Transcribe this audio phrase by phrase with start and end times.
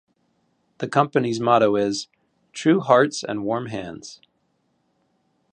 [0.79, 2.07] The Company's motto is
[2.53, 4.19] "True Hearts and Warm Hands".